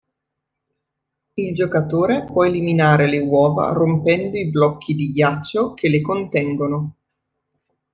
[1.35, 6.95] Il giocatore può eliminare le uova rompendo i blocchi di ghiaccio che le contengono.